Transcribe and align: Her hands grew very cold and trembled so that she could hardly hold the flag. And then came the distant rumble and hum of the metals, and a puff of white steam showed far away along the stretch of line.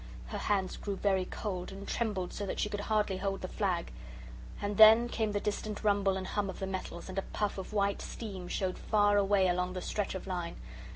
Her 0.29 0.39
hands 0.39 0.77
grew 0.77 0.95
very 0.95 1.25
cold 1.25 1.71
and 1.71 1.87
trembled 1.87 2.33
so 2.33 2.47
that 2.47 2.59
she 2.59 2.69
could 2.69 2.79
hardly 2.79 3.17
hold 3.17 3.41
the 3.41 3.47
flag. 3.47 3.91
And 4.59 4.77
then 4.77 5.07
came 5.07 5.31
the 5.31 5.39
distant 5.39 5.83
rumble 5.83 6.17
and 6.17 6.25
hum 6.25 6.49
of 6.49 6.57
the 6.57 6.65
metals, 6.65 7.07
and 7.07 7.19
a 7.19 7.33
puff 7.33 7.59
of 7.59 7.71
white 7.71 8.01
steam 8.01 8.47
showed 8.47 8.79
far 8.79 9.15
away 9.17 9.47
along 9.47 9.73
the 9.73 9.81
stretch 9.83 10.15
of 10.15 10.25
line. 10.25 10.55